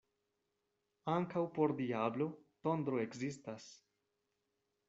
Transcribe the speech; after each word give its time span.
Ankaŭ 1.15 1.43
por 1.59 1.75
diablo 1.83 2.29
tondro 2.69 3.03
ekzistas. 3.05 3.69